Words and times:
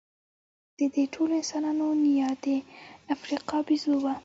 د 0.77 0.79
دې 0.93 1.03
ټولو 1.13 1.33
انسانانو 1.41 1.87
نیا 2.05 2.29
د 2.45 2.47
افریقا 3.15 3.57
بیزو 3.67 3.93
وه. 4.03 4.13